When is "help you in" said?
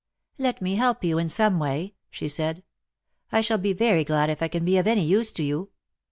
0.77-1.29